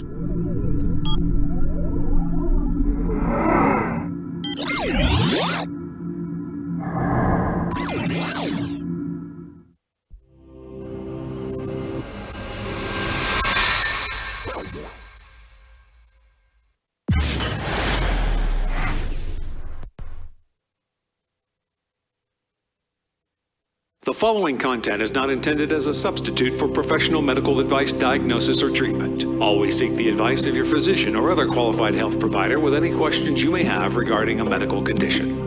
[0.00, 1.89] The
[24.20, 29.24] following content is not intended as a substitute for professional medical advice, diagnosis, or treatment.
[29.40, 33.42] Always seek the advice of your physician or other qualified health provider with any questions
[33.42, 35.38] you may have regarding a medical condition.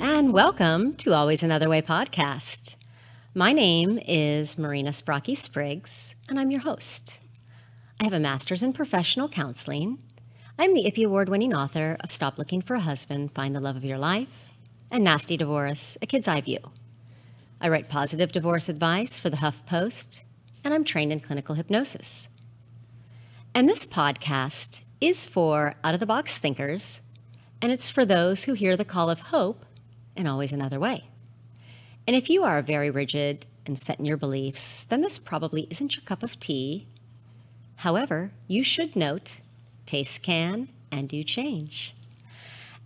[0.00, 2.76] And welcome to Always Another Way podcast.
[3.34, 7.17] My name is Marina Sbrochi Spriggs, and I'm your host.
[8.00, 10.00] I have a master's in professional counseling.
[10.56, 13.74] I'm the IPPY Award winning author of Stop Looking for a Husband, Find the Love
[13.74, 14.52] of Your Life,
[14.88, 16.60] and Nasty Divorce, A Kid's Eye View.
[17.60, 20.22] I write positive divorce advice for the Huff Post,
[20.62, 22.28] and I'm trained in clinical hypnosis.
[23.52, 27.00] And this podcast is for out of the box thinkers,
[27.60, 29.64] and it's for those who hear the call of hope
[30.16, 31.06] and always another way.
[32.06, 35.96] And if you are very rigid and set in your beliefs, then this probably isn't
[35.96, 36.86] your cup of tea
[37.78, 39.38] However, you should note
[39.86, 41.94] tastes can and do change.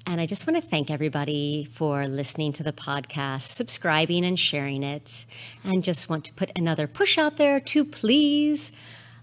[0.06, 4.82] And I just want to thank everybody for listening to the podcast, subscribing and sharing
[4.82, 5.24] it.
[5.64, 8.70] And just want to put another push out there to please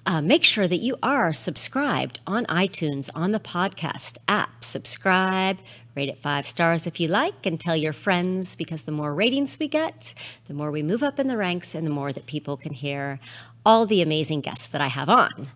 [0.07, 4.63] uh, make sure that you are subscribed on iTunes on the podcast app.
[4.65, 5.59] Subscribe,
[5.93, 9.59] rate it five stars if you like, and tell your friends because the more ratings
[9.59, 10.15] we get,
[10.47, 13.19] the more we move up in the ranks and the more that people can hear
[13.63, 15.49] all the amazing guests that I have on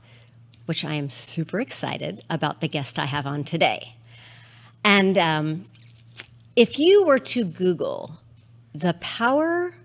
[0.66, 3.95] which I am super excited about the guest I have on today.
[4.83, 5.66] And um,
[6.55, 8.20] if you were to Google
[8.73, 9.76] the power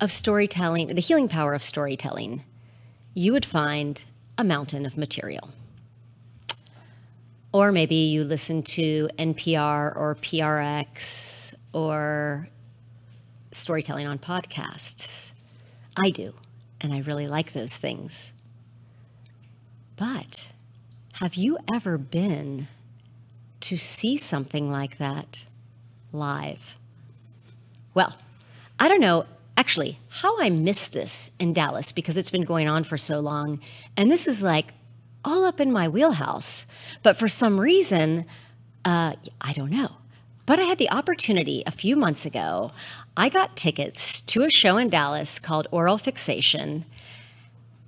[0.00, 2.44] of storytelling, the healing power of storytelling,
[3.14, 4.04] you would find
[4.36, 5.50] a mountain of material.
[7.52, 12.48] Or maybe you listen to NPR or PRX or
[13.50, 15.32] storytelling on podcasts.
[15.96, 16.34] I do,
[16.80, 18.32] and I really like those things.
[20.02, 20.52] But
[21.20, 22.66] have you ever been
[23.60, 25.44] to see something like that
[26.10, 26.74] live?
[27.94, 28.16] Well,
[28.80, 29.26] I don't know
[29.56, 33.60] actually how I missed this in Dallas because it's been going on for so long.
[33.96, 34.74] And this is like
[35.24, 36.66] all up in my wheelhouse.
[37.04, 38.24] But for some reason,
[38.84, 39.98] uh, I don't know.
[40.46, 42.72] But I had the opportunity a few months ago.
[43.16, 46.86] I got tickets to a show in Dallas called Oral Fixation.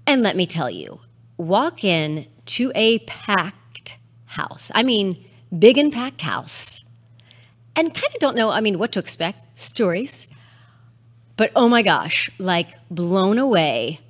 [0.07, 1.01] And let me tell you,
[1.37, 3.97] walk in to a packed
[4.27, 4.71] house.
[4.75, 5.25] I mean,
[5.57, 6.85] big and packed house.
[7.77, 10.29] And kind of don't know, I mean, what to expect, stories.
[11.37, 14.01] But oh my gosh, like blown away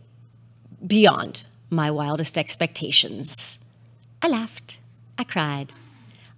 [0.86, 3.58] beyond my wildest expectations.
[4.20, 4.78] I laughed,
[5.18, 5.72] I cried,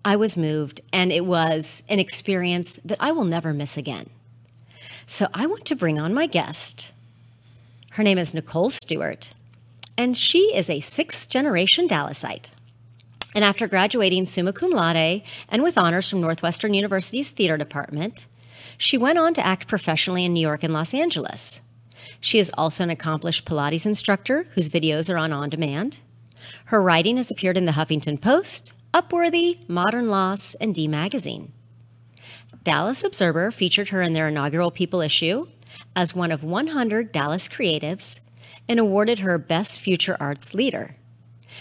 [0.05, 4.09] I was moved, and it was an experience that I will never miss again.
[5.07, 6.93] So I want to bring on my guest.
[7.91, 9.33] Her name is Nicole Stewart
[9.97, 12.51] and she is a sixth generation Dallasite.
[13.35, 18.27] And after graduating summa cum laude and with honors from Northwestern University's theater department,
[18.79, 21.61] she went on to act professionally in New York and Los Angeles.
[22.21, 25.99] She is also an accomplished Pilates instructor whose videos are on on demand.
[26.67, 31.53] Her writing has appeared in the Huffington Post, Upworthy, Modern Loss, and D Magazine.
[32.63, 35.47] Dallas Observer featured her in their inaugural People issue
[35.95, 38.21] as one of 100 Dallas creatives
[38.69, 40.97] and awarded her Best Future Arts Leader.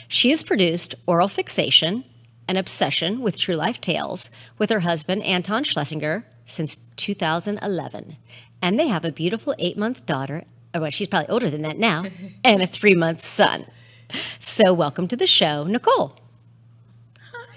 [0.08, 2.04] She has produced Oral Fixation,
[2.48, 8.18] an obsession with true life tales, with her husband Anton Schlesinger since 2011.
[8.62, 10.44] And they have a beautiful eight month daughter,
[10.74, 12.06] or well, she's probably older than that now,
[12.44, 13.66] and a three month son.
[14.40, 16.20] So, welcome to the show, Nicole.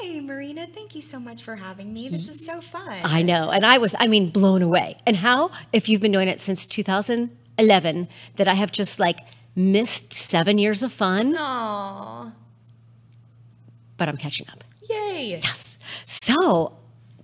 [0.01, 0.67] Hi, Marina.
[0.67, 2.09] Thank you so much for having me.
[2.09, 3.01] This is so fun.
[3.05, 3.51] I know.
[3.51, 4.97] And I was, I mean, blown away.
[5.07, 9.19] And how, if you've been doing it since 2011, that I have just like
[9.59, 11.35] missed seven years of fun.
[11.37, 12.33] Aww.
[13.97, 14.65] But I'm catching up.
[14.89, 15.39] Yay.
[15.43, 15.77] Yes.
[16.07, 16.79] So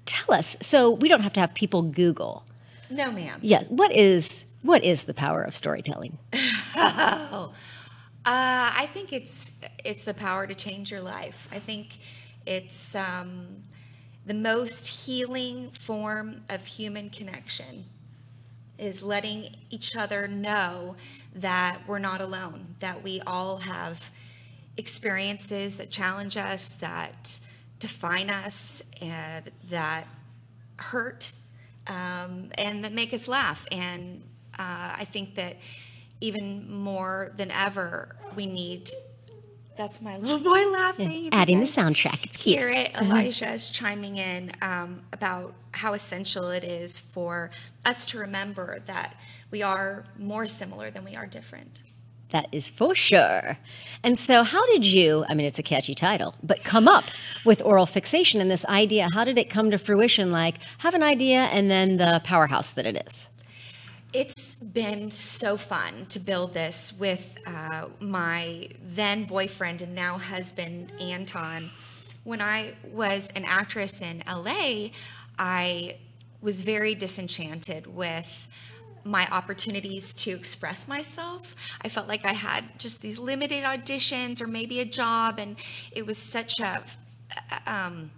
[0.04, 0.56] tell us.
[0.60, 2.44] So we don't have to have people Google.
[2.90, 3.38] No, ma'am.
[3.42, 3.62] Yeah.
[3.68, 6.18] What is what is the power of storytelling?
[6.76, 7.52] oh,
[8.24, 9.52] uh, I think it's
[9.84, 11.48] it's the power to change your life.
[11.52, 11.98] I think
[12.46, 13.64] it's um,
[14.26, 17.84] the most healing form of human connection
[18.78, 20.96] is letting each other know
[21.34, 24.10] that we're not alone, that we all have
[24.76, 27.38] experiences that challenge us, that
[27.78, 29.40] define us, uh,
[29.70, 30.06] that
[30.76, 31.32] hurt,
[31.86, 33.66] um, and that make us laugh.
[33.70, 34.22] And
[34.58, 35.56] uh, I think that
[36.20, 38.90] even more than ever, we need.
[39.76, 41.28] That's my little boy laughing.
[41.32, 42.24] Adding the soundtrack.
[42.24, 42.60] It's cute.
[42.60, 42.94] Hear it.
[42.94, 47.50] Elijah is chiming in um, about how essential it is for
[47.84, 49.16] us to remember that
[49.50, 51.82] we are more similar than we are different.
[52.30, 53.58] That is for sure.
[54.02, 57.04] And so, how did you, I mean, it's a catchy title, but come up
[57.44, 59.08] with oral fixation and this idea?
[59.12, 60.32] How did it come to fruition?
[60.32, 63.28] Like, have an idea and then the powerhouse that it is.
[64.14, 70.92] It's been so fun to build this with uh, my then boyfriend and now husband,
[71.00, 71.72] Anton.
[72.22, 74.90] When I was an actress in LA,
[75.36, 75.96] I
[76.40, 78.46] was very disenchanted with
[79.02, 81.56] my opportunities to express myself.
[81.82, 85.56] I felt like I had just these limited auditions or maybe a job, and
[85.90, 86.84] it was such a
[87.66, 88.12] um,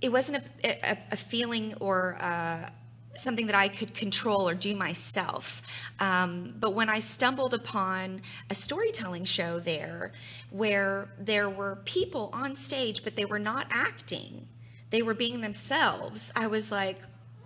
[0.00, 2.68] it wasn't a, a, a feeling or uh,
[3.14, 5.62] something that I could control or do myself.
[6.00, 10.12] Um, but when I stumbled upon a storytelling show there
[10.50, 14.48] where there were people on stage, but they were not acting,
[14.90, 17.00] they were being themselves, I was like,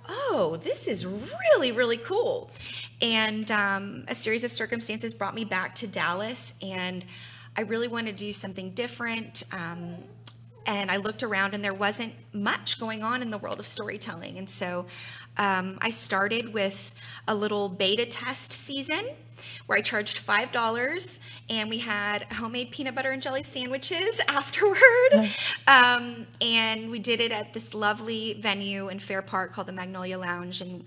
[0.08, 2.50] oh, this is really, really cool.
[3.02, 7.04] And um, a series of circumstances brought me back to Dallas, and
[7.56, 9.42] I really wanted to do something different.
[9.52, 9.96] Um,
[10.66, 14.38] and I looked around, and there wasn't much going on in the world of storytelling.
[14.38, 14.86] And so
[15.38, 16.94] um, I started with
[17.26, 19.04] a little beta test season
[19.66, 21.18] where I charged $5
[21.50, 25.30] and we had homemade peanut butter and jelly sandwiches afterward.
[25.66, 30.18] Um, and we did it at this lovely venue in Fair Park called the Magnolia
[30.18, 30.60] Lounge.
[30.60, 30.84] And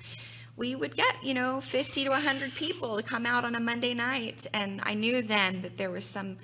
[0.55, 3.93] we would get, you know, 50 to 100 people to come out on a Monday
[3.93, 4.47] night.
[4.53, 6.37] And I knew then that there was some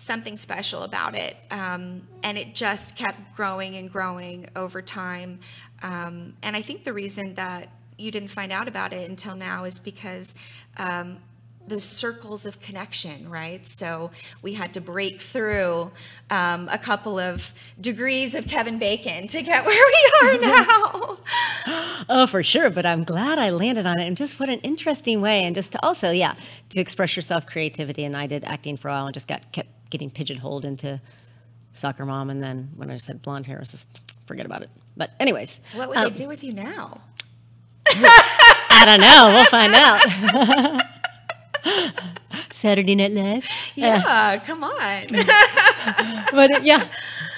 [0.00, 1.36] something special about it.
[1.50, 5.40] Um, and it just kept growing and growing over time.
[5.82, 7.68] Um, and I think the reason that
[7.98, 10.34] you didn't find out about it until now is because
[10.78, 11.18] um,
[11.66, 13.66] the circles of connection, right?
[13.66, 14.10] So
[14.40, 15.90] we had to break through
[16.30, 21.18] um, a couple of degrees of Kevin Bacon to get where we are now.
[22.08, 22.70] Oh, for sure.
[22.70, 24.06] But I'm glad I landed on it.
[24.06, 25.44] And just what an interesting way.
[25.44, 26.36] And just to also, yeah,
[26.70, 28.04] to express yourself creativity.
[28.04, 31.00] And I did acting for a while and just got kept getting pigeonholed into
[31.72, 32.30] soccer mom.
[32.30, 33.86] And then when I said blonde hair, I was just
[34.26, 34.70] forget about it.
[34.96, 37.00] But anyways, what would um, they do with you now?
[37.88, 39.30] I don't know.
[39.30, 40.00] We'll find out.
[42.52, 43.46] Saturday Night Live.
[43.74, 45.06] Yeah, come on.
[46.32, 46.88] but yeah,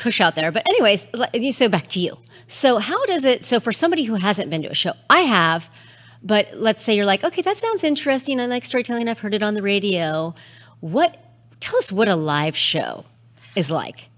[0.03, 0.51] push out there.
[0.53, 1.09] But anyways,
[1.57, 2.19] so back to you.
[2.47, 3.45] So how does it?
[3.45, 5.71] So for somebody who hasn't been to a show, I have.
[6.23, 8.41] But let's say you're like, okay, that sounds interesting.
[8.41, 9.09] I like storytelling.
[9.09, 10.35] I've heard it on the radio.
[10.81, 11.32] What?
[11.73, 13.07] Tell us what a live show
[13.57, 14.11] is like,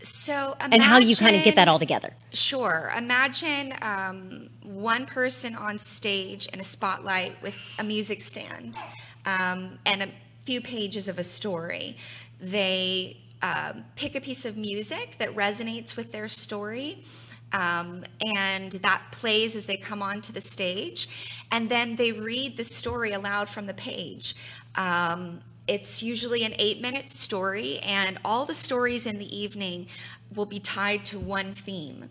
[0.00, 2.16] So and how you kind of get that all together.
[2.32, 2.92] Sure.
[2.98, 8.76] Imagine um, one person on stage in a spotlight with a music stand
[9.24, 10.08] um, and a
[10.42, 11.96] few pages of a story.
[12.40, 17.04] They um, pick a piece of music that resonates with their story.
[17.52, 18.04] Um,
[18.36, 21.08] and that plays as they come onto the stage,
[21.50, 24.36] and then they read the story aloud from the page.
[24.76, 25.40] Um,
[25.70, 29.86] it's usually an eight minute story, and all the stories in the evening
[30.34, 32.10] will be tied to one theme.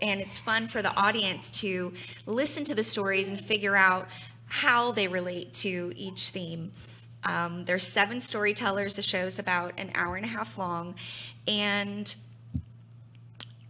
[0.00, 1.92] And it's fun for the audience to
[2.24, 4.06] listen to the stories and figure out
[4.46, 6.70] how they relate to each theme.
[7.24, 8.94] Um, there's seven storytellers.
[8.94, 10.94] The show's about an hour and a half long,
[11.48, 12.14] and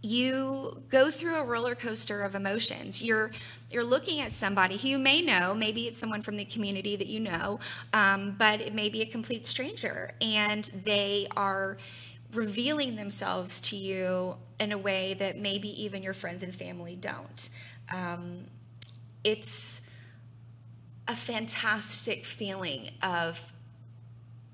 [0.03, 3.01] you go through a roller coaster of emotions.
[3.01, 3.31] You're
[3.71, 7.07] you're looking at somebody who you may know, maybe it's someone from the community that
[7.07, 7.59] you know,
[7.93, 11.77] um, but it may be a complete stranger, and they are
[12.33, 17.49] revealing themselves to you in a way that maybe even your friends and family don't.
[17.93, 18.45] Um,
[19.23, 19.81] it's
[21.07, 23.51] a fantastic feeling of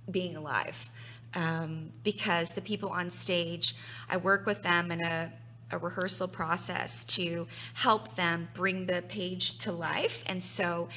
[0.10, 0.90] being alive
[1.36, 3.76] um, because the people on stage,
[4.10, 5.32] I work with them in a,
[5.72, 10.24] a rehearsal process to help them bring the page to life.
[10.28, 10.88] And so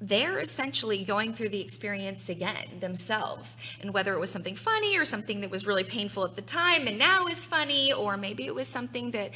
[0.00, 3.56] they're essentially going through the experience again themselves.
[3.80, 6.86] And whether it was something funny or something that was really painful at the time
[6.86, 9.32] and now is funny, or maybe it was something that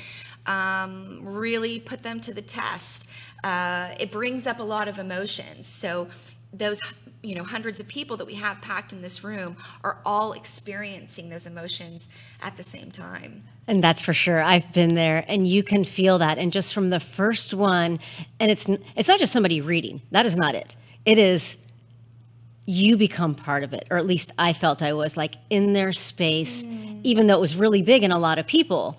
[0.47, 3.11] um, really put them to the test,
[3.43, 5.67] uh, it brings up a lot of emotions.
[5.67, 6.09] So
[6.53, 6.81] those
[7.23, 11.31] you know hundreds of people that we have packed in this room are all experiencing
[11.31, 12.09] those emotions
[12.41, 14.43] at the same time And that's for sure.
[14.43, 16.37] I've been there, and you can feel that.
[16.37, 18.01] And just from the first one,
[18.41, 20.03] and it's it's not just somebody reading.
[20.11, 20.75] That is not it.
[21.05, 21.59] It is
[22.67, 25.93] you become part of it, or at least I felt I was like in their
[25.93, 27.01] space, mm.
[27.03, 28.99] even though it was really big and a lot of people,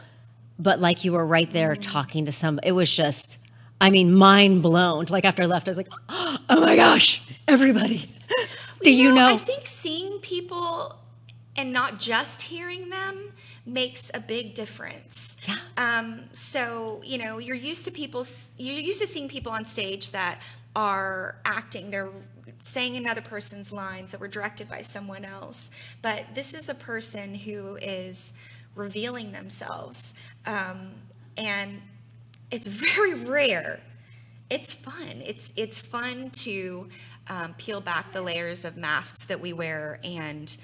[0.59, 1.81] but like you were right there mm.
[1.81, 3.37] talking to some, it was just,
[3.79, 5.05] I mean, mind blown.
[5.09, 8.12] Like after I left, I was like, oh my gosh, everybody.
[8.81, 9.33] Do you, know?
[9.33, 10.97] I think seeing people
[11.55, 13.31] and not just hearing them
[13.65, 15.37] makes a big difference.
[15.47, 15.57] Yeah.
[15.77, 18.25] Um, so you know, you're used to people.
[18.57, 20.41] You're used to seeing people on stage that
[20.75, 21.91] are acting.
[21.91, 22.09] They're
[22.61, 25.69] saying another person's lines that were directed by someone else.
[26.01, 28.33] But this is a person who is
[28.75, 30.13] revealing themselves,
[30.45, 30.93] um,
[31.37, 31.81] and
[32.51, 33.81] it's very rare.
[34.49, 35.21] It's fun.
[35.25, 36.89] It's it's fun to
[37.27, 40.55] um, peel back the layers of masks that we wear and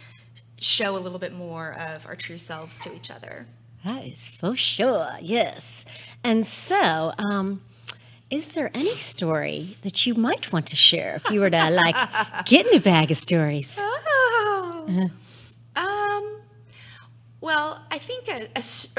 [0.59, 3.47] show a little bit more of our true selves to each other.
[3.85, 5.85] That is for sure, yes.
[6.23, 7.61] And so, um,
[8.29, 11.95] is there any story that you might want to share if you were to like
[12.45, 13.77] get in a bag of stories?
[13.79, 15.09] Oh.
[15.75, 16.41] Um,
[17.41, 18.47] well, I think a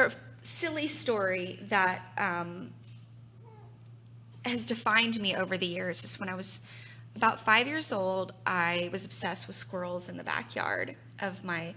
[0.01, 0.13] or
[0.43, 2.71] silly story that um,
[4.45, 6.61] has defined me over the years is when I was
[7.17, 11.75] about five years old, I was obsessed with squirrels in the backyard of my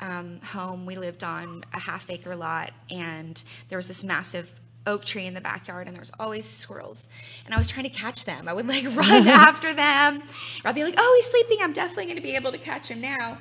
[0.00, 0.86] um, home.
[0.86, 5.34] We lived on a half acre lot, and there was this massive oak tree in
[5.34, 7.08] the backyard, and there was always squirrels.
[7.44, 8.46] And I was trying to catch them.
[8.48, 10.22] I would like run after them.
[10.64, 11.58] Or I'd be like, "Oh, he's sleeping.
[11.60, 13.38] I'm definitely going to be able to catch him now."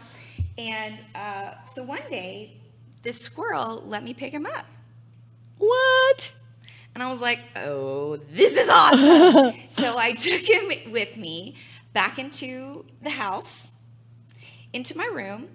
[0.57, 2.57] And uh, so one day,
[3.03, 4.65] this squirrel let me pick him up.
[5.57, 6.33] What?
[6.95, 9.53] And I was like, oh, this is awesome.
[9.67, 11.55] so I took him with me
[11.91, 13.73] back into the house,
[14.71, 15.49] into my room,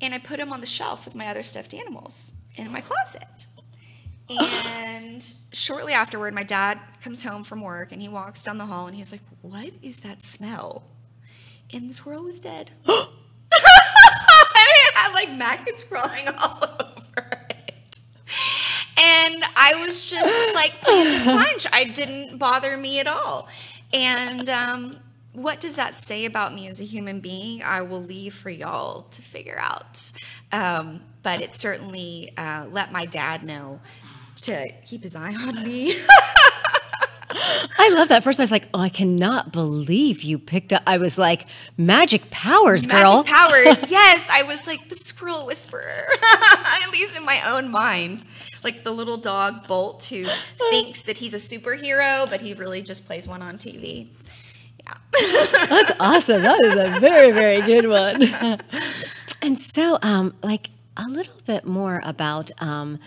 [0.00, 3.46] and I put him on the shelf with my other stuffed animals in my closet.
[4.30, 5.22] And
[5.52, 8.96] shortly afterward, my dad comes home from work and he walks down the hall and
[8.96, 10.84] he's like, What is that smell?
[11.72, 12.70] And the squirrel was dead.
[12.86, 13.08] it
[14.94, 16.93] had like maggots crawling all over
[19.66, 21.66] I was just like as punch.
[21.72, 23.48] I didn't bother me at all.
[23.94, 24.98] And um,
[25.32, 27.62] what does that say about me as a human being?
[27.62, 30.12] I will leave for y'all to figure out.
[30.52, 33.80] Um, but it certainly uh, let my dad know
[34.42, 35.94] to keep his eye on me.
[37.34, 38.22] I love that.
[38.22, 42.30] First, I was like, "Oh, I cannot believe you picked up." I was like, "Magic
[42.30, 43.90] powers, girl!" Magic powers.
[43.90, 48.24] yes, I was like the squirrel whisperer, at least in my own mind.
[48.62, 50.26] Like the little dog Bolt who
[50.70, 54.08] thinks that he's a superhero, but he really just plays one on TV.
[54.84, 55.66] Yeah.
[55.68, 56.42] That's awesome.
[56.42, 58.22] That is a very, very good one.
[59.42, 62.98] and so, um, like a little bit more about um,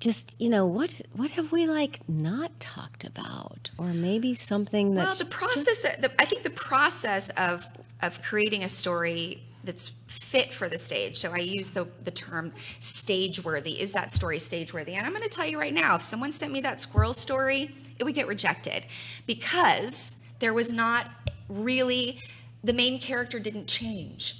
[0.00, 5.04] just you know what what have we like not talked about, or maybe something that
[5.04, 5.82] Well, the process.
[5.82, 7.68] The, I think the process of
[8.02, 11.16] of creating a story that's fit for the stage.
[11.16, 13.80] So I use the the term stage worthy.
[13.80, 14.94] Is that story stage worthy?
[14.94, 17.74] And I'm going to tell you right now, if someone sent me that squirrel story,
[17.98, 18.86] it would get rejected
[19.26, 21.10] because there was not
[21.48, 22.20] really
[22.62, 24.36] the main character didn't change.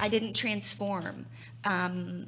[0.00, 1.26] I didn't transform.
[1.64, 2.26] Um,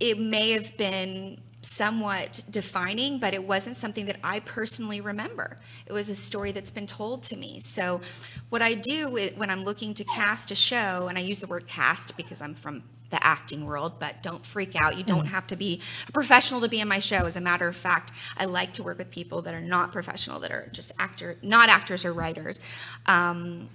[0.00, 5.58] it may have been somewhat defining, but it wasn't something that I personally remember.
[5.86, 7.58] It was a story that's been told to me.
[7.60, 8.00] So,
[8.48, 11.66] what I do when I'm looking to cast a show, and I use the word
[11.66, 14.96] cast because I'm from the acting world, but don't freak out.
[14.96, 17.24] You don't have to be a professional to be in my show.
[17.24, 20.40] As a matter of fact, I like to work with people that are not professional,
[20.40, 22.58] that are just actor, not actors or writers.
[23.06, 23.68] Um,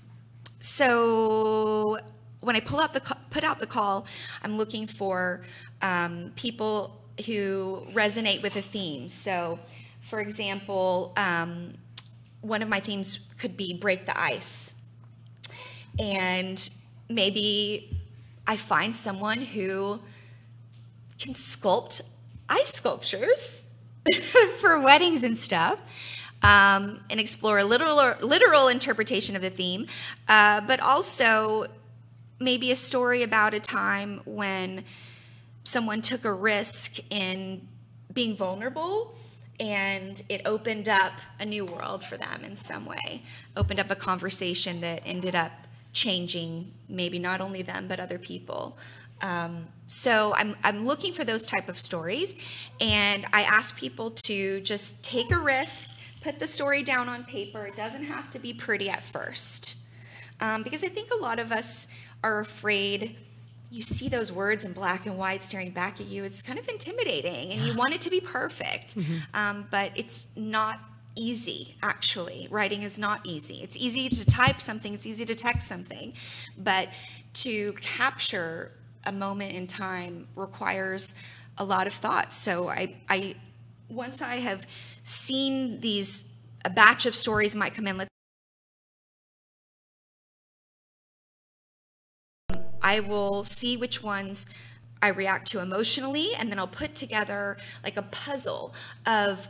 [0.60, 1.98] so
[2.41, 4.05] when I pull out the put out the call,
[4.43, 5.41] I'm looking for
[5.81, 9.07] um, people who resonate with a theme.
[9.07, 9.60] So,
[10.01, 11.75] for example, um,
[12.41, 14.74] one of my themes could be break the ice,
[16.00, 16.69] and
[17.07, 17.98] maybe
[18.48, 20.00] I find someone who
[21.19, 22.01] can sculpt
[22.50, 23.69] ice sculptures
[24.60, 25.79] for weddings and stuff.
[26.43, 29.86] Um, and explore a literal, literal interpretation of the theme,
[30.27, 31.67] uh, but also
[32.41, 34.83] maybe a story about a time when
[35.63, 37.67] someone took a risk in
[38.12, 39.15] being vulnerable
[39.60, 43.24] and it opened up a new world for them in some way
[43.55, 45.51] opened up a conversation that ended up
[45.93, 48.77] changing maybe not only them but other people.
[49.21, 52.36] Um, so I'm, I'm looking for those type of stories
[52.79, 57.65] and i ask people to just take a risk put the story down on paper.
[57.65, 59.75] It doesn't have to be pretty at first
[60.39, 61.88] um, because i think a lot of us
[62.24, 63.18] are afraid
[63.70, 66.68] you see those words in black and white staring back at you it's kind of
[66.68, 68.98] intimidating and you want it to be perfect
[69.34, 70.80] um, but it's not
[71.16, 75.68] easy actually writing is not easy it's easy to type something it's easy to text
[75.68, 76.13] something
[76.58, 76.88] but
[77.34, 78.72] to capture
[79.06, 81.16] a moment in time requires
[81.58, 82.34] a lot of thought.
[82.34, 83.36] So I, I
[83.90, 84.66] once I have
[85.04, 86.25] seen these,
[86.63, 87.98] a batch of stories might come in.
[92.82, 94.50] I will see which ones
[95.02, 98.74] I react to emotionally, and then I'll put together like a puzzle
[99.06, 99.48] of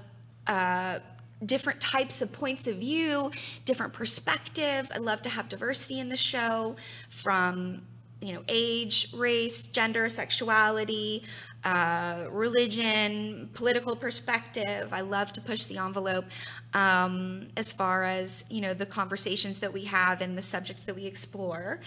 [0.48, 1.00] uh,
[1.46, 3.32] different types of points of view,
[3.66, 4.92] different perspectives.
[4.92, 6.76] I love to have diversity in the show
[7.10, 7.82] from
[8.22, 11.24] you know age, race, gender, sexuality,
[11.64, 14.92] uh, religion, political perspective.
[14.92, 16.26] I love to push the envelope
[16.74, 20.96] um, as far as you know the conversations that we have and the subjects that
[20.96, 21.80] we explore.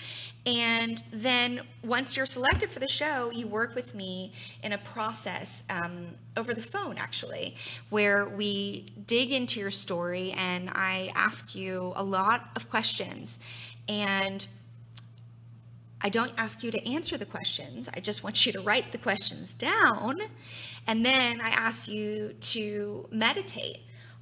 [0.47, 5.65] And then once you're selected for the show, you work with me in a process
[5.71, 7.57] um, over the phone, actually,
[7.89, 13.39] where we dig into your story and I ask you a lot of questions
[13.89, 14.47] and
[16.05, 17.89] I don't ask you to answer the questions.
[17.95, 20.21] I just want you to write the questions down.
[20.87, 23.79] And then I ask you to meditate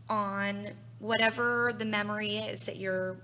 [0.09, 0.69] on
[1.01, 3.17] whatever the memory is that you're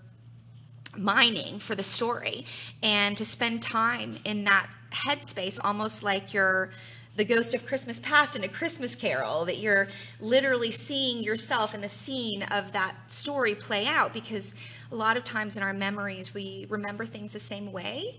[0.96, 2.44] mining for the story
[2.82, 6.70] and to spend time in that headspace, almost like you're
[7.14, 9.86] the ghost of Christmas past in a Christmas carol, that you're
[10.18, 14.52] literally seeing yourself in the scene of that story play out because
[14.90, 18.16] a lot of times in our memories we remember things the same way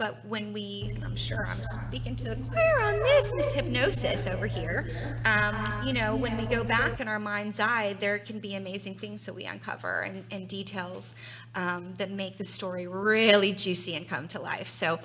[0.00, 4.46] but when we, I'm sure I'm speaking to the choir on this, Miss Hypnosis over
[4.46, 4.90] here,
[5.26, 5.54] um,
[5.84, 9.26] you know, when we go back in our mind's eye, there can be amazing things
[9.26, 11.14] that we uncover and, and details
[11.54, 14.68] um, that make the story really juicy and come to life.
[14.68, 15.00] So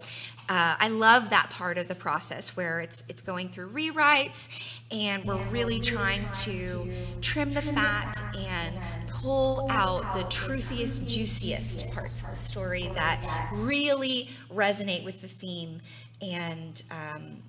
[0.48, 4.48] uh, I love that part of the process where it's it's going through rewrites
[4.92, 8.80] and we're really trying to trim the fat and
[9.26, 15.82] pull out the truthiest, juiciest parts of the story that really resonate with the theme,
[16.22, 17.42] and um,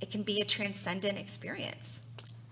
[0.00, 2.00] it can be a transcendent experience.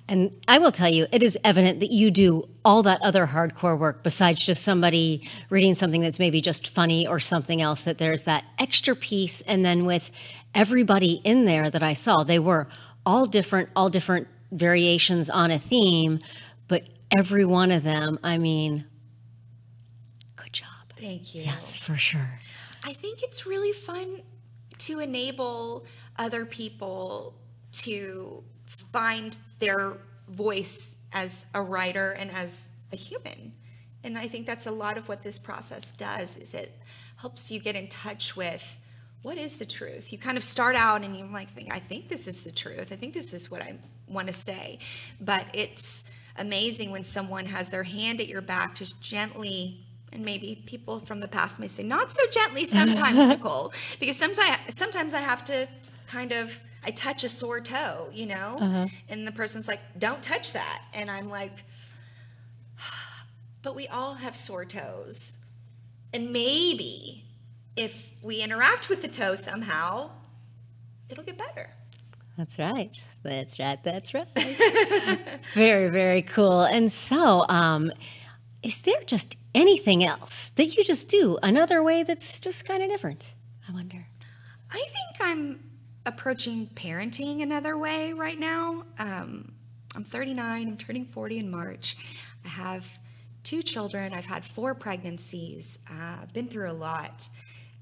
[0.07, 3.79] And I will tell you, it is evident that you do all that other hardcore
[3.79, 8.25] work besides just somebody reading something that's maybe just funny or something else, that there's
[8.25, 9.40] that extra piece.
[9.42, 10.11] And then with
[10.55, 12.69] everybody in there that I saw, they were
[13.07, 16.21] all different, all different variations on a theme,
[16.69, 18.85] but every one of them, I mean,
[20.37, 20.68] good job.
[20.97, 21.42] Thank you.
[21.42, 22.40] Yes, for sure.
[22.85, 24.23] I think it's really fun
[24.79, 25.85] to enable
[26.16, 27.35] other people
[27.73, 33.53] to find their voice as a writer and as a human.
[34.05, 36.81] And I think that's a lot of what this process does is it
[37.16, 38.79] helps you get in touch with
[39.23, 40.12] what is the truth.
[40.12, 42.92] You kind of start out and you're like, I think this is the truth.
[42.92, 44.79] I think this is what I want to say.
[45.21, 46.05] But it's
[46.38, 51.20] amazing when someone has their hand at your back, just gently and maybe people from
[51.20, 53.72] the past may say not so gently sometimes nicole.
[54.01, 55.68] Because sometimes sometimes i have to
[56.07, 58.57] kind of i touch a sore toe you know?
[58.59, 58.87] Uh-huh.
[59.09, 60.83] and the person's like don't touch that.
[60.94, 61.64] And i'm like
[63.62, 65.35] but we all have sore toes.
[66.14, 67.24] And maybe
[67.77, 70.11] if we interact with the toe somehow
[71.11, 71.70] it'll get better
[72.38, 73.83] that's right that's right.
[73.83, 74.29] That's right.
[75.55, 76.62] very, very cool.
[76.62, 77.92] And so, um,
[78.62, 82.88] is there just anything else that you just do another way that's just kind of
[82.88, 83.35] different?
[83.68, 84.07] I wonder.
[84.70, 85.61] I think I'm
[86.07, 88.85] approaching parenting another way right now.
[88.98, 89.53] Um,
[89.94, 91.96] I'm 39, I'm turning 40 in March.
[92.44, 92.98] I have
[93.42, 97.29] two children, I've had four pregnancies, uh, been through a lot.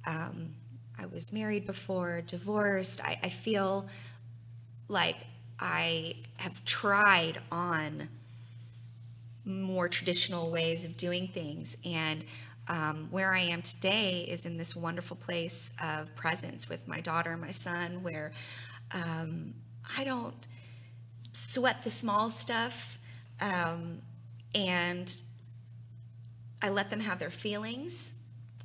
[0.07, 0.55] Um,
[0.99, 3.03] I was married before, divorced.
[3.03, 3.87] I, I feel
[4.89, 5.17] like
[5.59, 8.09] I have tried on
[9.45, 11.77] more traditional ways of doing things.
[11.85, 12.25] And
[12.69, 17.31] um, where I am today is in this wonderful place of presence with my daughter
[17.33, 18.33] and my son, where
[18.93, 19.55] um,
[19.97, 20.35] I don't
[21.33, 22.99] sweat the small stuff
[23.41, 24.01] um,
[24.55, 25.15] and
[26.63, 28.13] I let them have their feelings.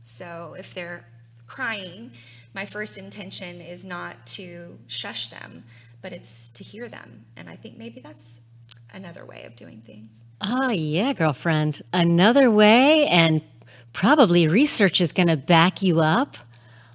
[0.04, 1.06] So if they're
[1.46, 2.12] crying,
[2.54, 5.64] my first intention is not to shush them,
[6.02, 7.26] but it's to hear them.
[7.36, 8.42] And I think maybe that's
[8.94, 10.24] another way of doing things.
[10.42, 11.82] Oh, yeah, girlfriend.
[11.94, 13.42] Another way, and
[13.94, 16.38] probably research is going to back you up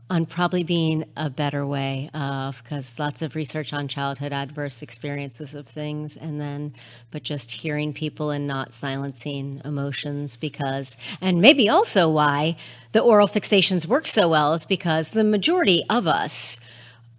[0.09, 5.53] on probably being a better way of because lots of research on childhood adverse experiences
[5.55, 6.73] of things and then
[7.11, 12.55] but just hearing people and not silencing emotions because and maybe also why
[12.93, 16.61] the oral fixations work so well is because the majority of us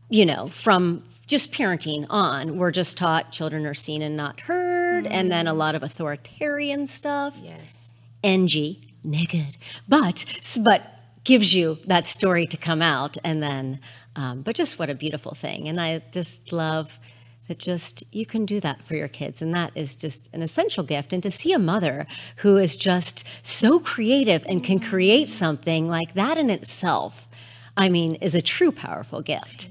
[0.09, 5.05] you know from just parenting on, we're just taught children are seen and not heard,
[5.05, 5.11] mm.
[5.11, 7.39] and then a lot of authoritarian stuff.
[7.43, 7.91] Yes.
[8.23, 9.55] NG, nigga,
[9.87, 10.25] but
[10.63, 10.81] but
[11.23, 13.79] gives you that story to come out, and then
[14.17, 15.67] Um, but just what a beautiful thing.
[15.69, 16.99] And I just love
[17.47, 19.41] that just you can do that for your kids.
[19.41, 21.13] And that is just an essential gift.
[21.13, 26.15] And to see a mother who is just so creative and can create something like
[26.15, 27.27] that in itself,
[27.77, 29.69] I mean, is a true powerful gift.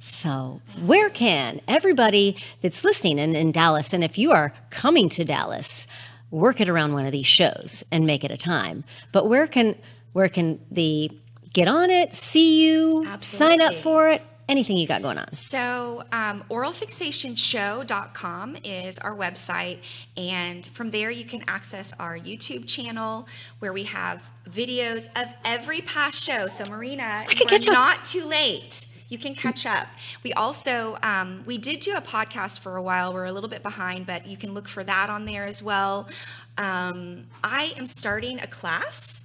[0.00, 5.24] So, where can everybody that's listening in, in Dallas, and if you are coming to
[5.24, 5.86] Dallas,
[6.30, 8.84] work it around one of these shows and make it a time.
[9.12, 9.76] But where can
[10.12, 11.10] where can the
[11.52, 14.22] get on it, see you, sign up for it?
[14.48, 15.30] Anything you got going on?
[15.32, 19.78] So, um, oralfixationshow.com is our website,
[20.16, 23.28] and from there you can access our YouTube channel
[23.60, 26.48] where we have videos of every past show.
[26.48, 27.74] So, Marina, can we're catch up.
[27.74, 28.86] not too late.
[29.10, 29.88] You can catch up.
[30.22, 33.12] We also um, we did do a podcast for a while.
[33.12, 36.08] We're a little bit behind, but you can look for that on there as well.
[36.56, 39.24] Um, I am starting a class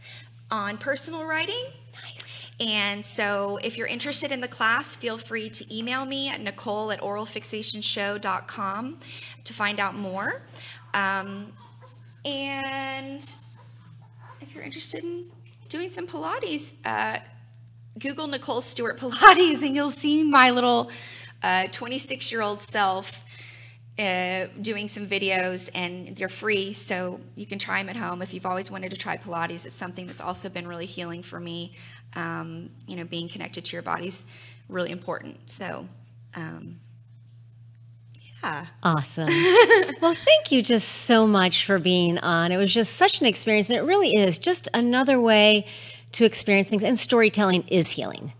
[0.49, 1.63] on personal writing.
[2.03, 2.49] Nice.
[2.59, 6.91] And so, if you're interested in the class, feel free to email me at nicole
[6.91, 8.99] at oralfixationshow.com
[9.43, 10.41] to find out more.
[10.95, 11.53] Um,
[12.23, 13.21] and
[14.41, 15.25] if you're interested in
[15.69, 17.19] doing some Pilates, uh,
[17.97, 20.91] Google Nicole Stewart Pilates and you'll see my little
[21.71, 23.23] 26 year old self
[23.97, 28.33] uh, doing some videos and they're free so you can try them at home if
[28.33, 31.71] you've always wanted to try pilates it's something that's also been really healing for me
[32.15, 34.25] um, you know being connected to your body's
[34.67, 35.87] really important so
[36.35, 36.79] um,
[38.43, 39.27] yeah Awesome.
[40.01, 42.51] well, thank you just so much for being on.
[42.51, 45.65] It was just such an experience, and it really is just another way
[46.15, 46.83] to experience things.
[46.83, 48.33] And storytelling is healing.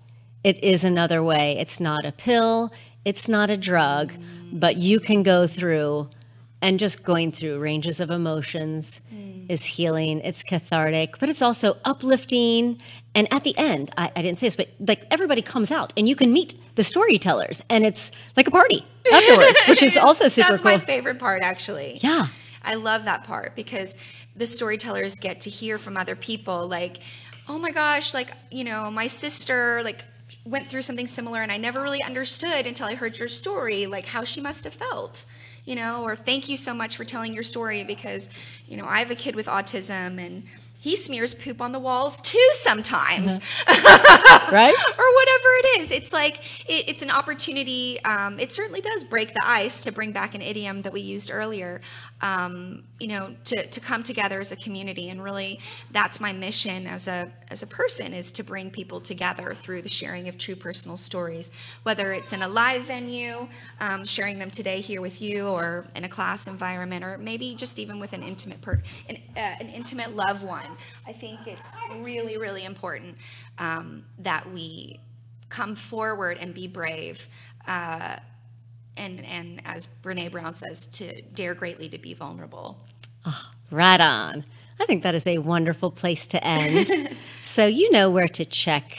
[0.44, 1.58] It is another way.
[1.58, 2.72] It's not a pill,
[3.04, 4.14] it's not a drug,
[4.52, 6.10] but you can go through
[6.62, 9.46] and just going through ranges of emotions mm.
[9.50, 10.22] is healing.
[10.22, 12.82] It's cathartic, but it's also uplifting.
[13.14, 16.08] And at the end, I, I didn't say this, but like everybody comes out and
[16.08, 20.48] you can meet the storytellers, and it's like a party afterwards, which is also super
[20.48, 20.52] cool.
[20.52, 20.72] that's cool.
[20.72, 22.28] my favorite part actually Yeah.
[22.66, 23.96] I love that part because
[24.36, 26.98] the storytellers get to hear from other people like,
[27.48, 30.06] oh my gosh, like, you know, my sister like
[30.44, 34.06] went through something similar and I never really understood until I heard your story, like
[34.06, 35.26] how she must have felt.
[35.66, 38.30] You know, or thank you so much for telling your story because,
[38.68, 40.44] you know, I have a kid with autism and
[40.86, 44.76] he smears poop on the walls too sometimes Right?
[45.00, 45.92] or whatever it is.
[45.92, 46.38] It's like
[46.70, 48.00] it, it's an opportunity.
[48.06, 51.32] Um, it certainly does break the ice to bring back an idiom that we used
[51.32, 51.82] earlier.
[52.22, 55.60] Um, you know, to, to come together as a community, and really,
[55.92, 59.90] that's my mission as a as a person is to bring people together through the
[59.90, 61.52] sharing of true personal stories.
[61.84, 63.48] Whether it's in a live venue,
[63.80, 67.80] um, sharing them today here with you, or in a class environment, or maybe just
[67.80, 70.75] even with an intimate per, an, uh, an intimate loved one.
[71.08, 71.62] I think it's
[72.00, 73.18] really, really important
[73.58, 75.00] um, that we
[75.50, 77.28] come forward and be brave.
[77.68, 78.18] Uh,
[78.98, 82.80] and, and as Brene Brown says, to dare greatly to be vulnerable.
[83.72, 84.46] Right on.
[84.80, 86.88] I think that is a wonderful place to end.
[87.42, 88.98] so you know where to check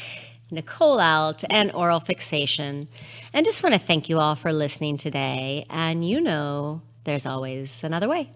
[0.51, 2.89] Nicole out and oral fixation.
[3.33, 5.67] And just want to thank you all for listening today.
[5.69, 8.31] And you know there's always another way.